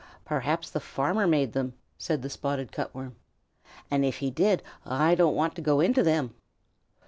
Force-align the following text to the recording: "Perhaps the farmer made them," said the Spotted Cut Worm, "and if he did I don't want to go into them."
"Perhaps 0.25 0.71
the 0.71 0.79
farmer 0.79 1.27
made 1.27 1.53
them," 1.53 1.73
said 1.95 2.23
the 2.23 2.29
Spotted 2.31 2.71
Cut 2.71 2.95
Worm, 2.95 3.17
"and 3.91 4.03
if 4.03 4.17
he 4.17 4.31
did 4.31 4.63
I 4.83 5.13
don't 5.13 5.35
want 5.35 5.53
to 5.57 5.61
go 5.61 5.79
into 5.79 6.01
them." 6.01 6.33